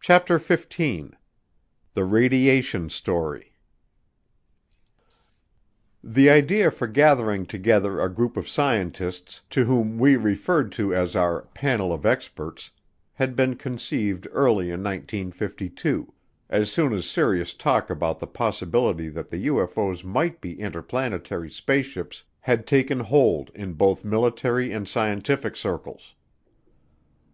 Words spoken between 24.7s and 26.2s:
and scientific circles.